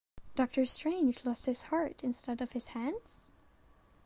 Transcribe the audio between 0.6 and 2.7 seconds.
Strange Lost His Heart Instead of His